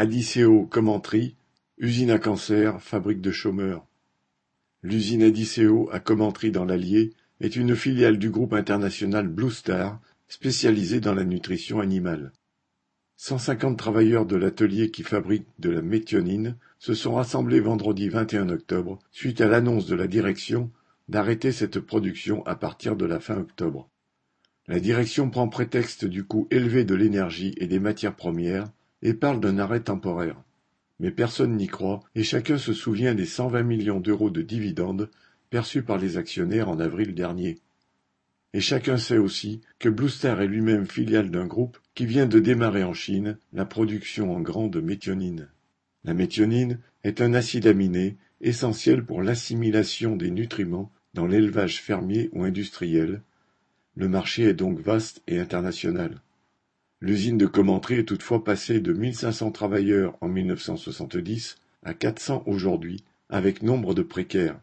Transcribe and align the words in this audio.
Adiceo 0.00 0.64
Commentry, 0.64 1.36
usine 1.76 2.10
à 2.10 2.18
cancer, 2.18 2.80
fabrique 2.80 3.20
de 3.20 3.30
chômeurs. 3.30 3.86
L'usine 4.82 5.22
Adiceo 5.22 5.90
à 5.92 6.00
Commentry 6.00 6.50
dans 6.50 6.64
l'Allier 6.64 7.12
est 7.40 7.54
une 7.54 7.76
filiale 7.76 8.16
du 8.16 8.30
groupe 8.30 8.54
international 8.54 9.28
Blue 9.28 9.50
Star, 9.50 10.00
spécialisée 10.26 11.00
dans 11.00 11.12
la 11.12 11.24
nutrition 11.24 11.80
animale. 11.80 12.32
150 13.18 13.78
travailleurs 13.78 14.24
de 14.24 14.36
l'atelier 14.36 14.90
qui 14.90 15.02
fabrique 15.02 15.44
de 15.58 15.68
la 15.68 15.82
méthionine 15.82 16.56
se 16.78 16.94
sont 16.94 17.12
rassemblés 17.12 17.60
vendredi 17.60 18.08
21 18.08 18.48
octobre 18.48 19.00
suite 19.10 19.42
à 19.42 19.48
l'annonce 19.48 19.84
de 19.84 19.96
la 19.96 20.06
direction 20.06 20.70
d'arrêter 21.10 21.52
cette 21.52 21.78
production 21.78 22.42
à 22.46 22.56
partir 22.56 22.96
de 22.96 23.04
la 23.04 23.20
fin 23.20 23.36
octobre. 23.36 23.90
La 24.66 24.80
direction 24.80 25.28
prend 25.28 25.48
prétexte 25.48 26.06
du 26.06 26.24
coût 26.24 26.48
élevé 26.50 26.84
de 26.84 26.94
l'énergie 26.94 27.52
et 27.58 27.66
des 27.66 27.80
matières 27.80 28.16
premières 28.16 28.70
et 29.02 29.14
parle 29.14 29.40
d'un 29.40 29.58
arrêt 29.58 29.80
temporaire. 29.80 30.42
Mais 30.98 31.10
personne 31.10 31.56
n'y 31.56 31.66
croit 31.66 32.00
et 32.14 32.22
chacun 32.22 32.58
se 32.58 32.72
souvient 32.72 33.14
des 33.14 33.26
120 33.26 33.62
millions 33.62 34.00
d'euros 34.00 34.30
de 34.30 34.42
dividendes 34.42 35.10
perçus 35.48 35.82
par 35.82 35.98
les 35.98 36.16
actionnaires 36.16 36.68
en 36.68 36.78
avril 36.78 37.14
dernier. 37.14 37.58
Et 38.52 38.60
chacun 38.60 38.96
sait 38.96 39.18
aussi 39.18 39.60
que 39.78 39.88
Blue 39.88 40.08
Star 40.08 40.40
est 40.42 40.46
lui-même 40.46 40.86
filiale 40.86 41.30
d'un 41.30 41.46
groupe 41.46 41.78
qui 41.94 42.04
vient 42.04 42.26
de 42.26 42.40
démarrer 42.40 42.84
en 42.84 42.94
Chine 42.94 43.38
la 43.52 43.64
production 43.64 44.34
en 44.34 44.40
grand 44.40 44.66
de 44.66 44.80
méthionine. 44.80 45.48
La 46.04 46.14
méthionine 46.14 46.78
est 47.04 47.20
un 47.20 47.34
acide 47.34 47.66
aminé 47.66 48.16
essentiel 48.40 49.04
pour 49.04 49.22
l'assimilation 49.22 50.16
des 50.16 50.30
nutriments 50.30 50.90
dans 51.14 51.26
l'élevage 51.26 51.82
fermier 51.82 52.30
ou 52.32 52.44
industriel, 52.44 53.22
le 53.96 54.08
marché 54.08 54.44
est 54.44 54.54
donc 54.54 54.78
vaste 54.78 55.22
et 55.26 55.38
international. 55.38 56.20
L'usine 57.02 57.38
de 57.38 57.46
Commentry 57.46 57.94
est 57.94 58.04
toutefois 58.04 58.44
passée 58.44 58.80
de 58.80 58.92
1500 58.92 59.52
travailleurs 59.52 60.18
en 60.20 60.28
1970 60.28 61.56
à 61.82 61.94
400 61.94 62.42
aujourd'hui, 62.44 63.02
avec 63.30 63.62
nombre 63.62 63.94
de 63.94 64.02
précaires. 64.02 64.60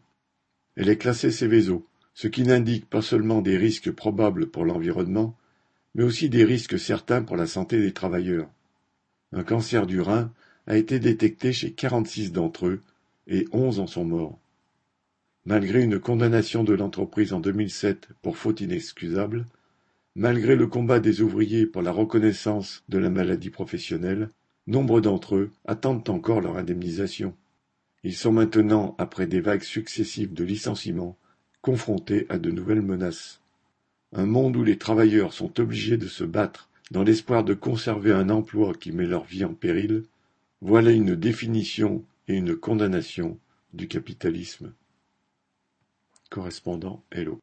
Elle 0.76 0.88
est 0.88 0.98
classée 0.98 1.32
Céveso, 1.32 1.84
ce 2.14 2.28
qui 2.28 2.44
n'indique 2.44 2.88
pas 2.88 3.02
seulement 3.02 3.42
des 3.42 3.56
risques 3.56 3.90
probables 3.90 4.46
pour 4.46 4.64
l'environnement, 4.64 5.36
mais 5.96 6.04
aussi 6.04 6.28
des 6.28 6.44
risques 6.44 6.78
certains 6.78 7.22
pour 7.22 7.36
la 7.36 7.48
santé 7.48 7.80
des 7.80 7.92
travailleurs. 7.92 8.48
Un 9.32 9.42
cancer 9.42 9.86
du 9.86 10.00
rein 10.00 10.32
a 10.68 10.76
été 10.76 11.00
détecté 11.00 11.52
chez 11.52 11.72
46 11.72 12.30
d'entre 12.30 12.68
eux 12.68 12.80
et 13.26 13.46
11 13.50 13.80
en 13.80 13.88
sont 13.88 14.04
morts. 14.04 14.38
Malgré 15.44 15.82
une 15.82 15.98
condamnation 15.98 16.62
de 16.62 16.74
l'entreprise 16.74 17.32
en 17.32 17.40
2007 17.40 18.10
pour 18.22 18.36
faute 18.36 18.60
inexcusable, 18.60 19.44
malgré 20.18 20.56
le 20.56 20.66
combat 20.66 20.98
des 20.98 21.22
ouvriers 21.22 21.64
pour 21.64 21.80
la 21.80 21.92
reconnaissance 21.92 22.82
de 22.88 22.98
la 22.98 23.08
maladie 23.08 23.50
professionnelle, 23.50 24.28
nombre 24.66 25.00
d'entre 25.00 25.36
eux 25.36 25.52
attendent 25.64 26.08
encore 26.08 26.40
leur 26.40 26.56
indemnisation. 26.56 27.36
Ils 28.02 28.16
sont 28.16 28.32
maintenant, 28.32 28.96
après 28.98 29.28
des 29.28 29.40
vagues 29.40 29.62
successives 29.62 30.34
de 30.34 30.42
licenciements, 30.42 31.16
confrontés 31.62 32.26
à 32.30 32.38
de 32.38 32.50
nouvelles 32.50 32.82
menaces. 32.82 33.40
Un 34.12 34.26
monde 34.26 34.56
où 34.56 34.64
les 34.64 34.76
travailleurs 34.76 35.32
sont 35.32 35.60
obligés 35.60 35.98
de 35.98 36.08
se 36.08 36.24
battre 36.24 36.68
dans 36.90 37.04
l'espoir 37.04 37.44
de 37.44 37.54
conserver 37.54 38.12
un 38.12 38.28
emploi 38.28 38.72
qui 38.74 38.90
met 38.90 39.06
leur 39.06 39.24
vie 39.24 39.44
en 39.44 39.54
péril, 39.54 40.02
voilà 40.60 40.90
une 40.90 41.14
définition 41.14 42.04
et 42.26 42.34
une 42.34 42.56
condamnation 42.56 43.38
du 43.72 43.86
capitalisme. 43.86 44.72
Correspondant 46.28 47.04
Hello 47.12 47.36